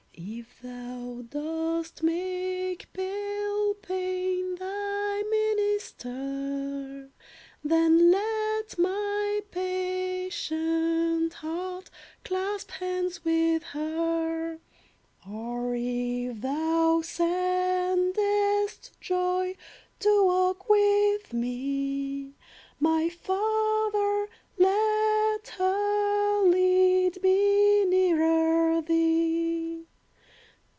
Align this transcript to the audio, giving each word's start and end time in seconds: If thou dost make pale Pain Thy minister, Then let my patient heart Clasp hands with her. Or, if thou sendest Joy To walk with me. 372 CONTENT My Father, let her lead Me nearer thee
If 0.23 0.61
thou 0.61 1.23
dost 1.29 2.03
make 2.03 2.93
pale 2.93 3.73
Pain 3.81 4.53
Thy 4.55 5.23
minister, 5.23 7.09
Then 7.63 8.11
let 8.11 8.77
my 8.77 9.41
patient 9.49 11.33
heart 11.33 11.89
Clasp 12.23 12.69
hands 12.69 13.25
with 13.25 13.63
her. 13.63 14.59
Or, 15.27 15.75
if 15.75 16.41
thou 16.41 17.01
sendest 17.01 18.91
Joy 19.01 19.55
To 20.01 20.25
walk 20.25 20.69
with 20.69 21.33
me. 21.33 22.35
372 22.79 22.79
CONTENT 22.79 22.79
My 22.79 23.09
Father, 23.09 24.29
let 24.59 25.47
her 25.57 26.41
lead 26.43 27.23
Me 27.23 27.85
nearer 27.85 28.81
thee 28.81 29.31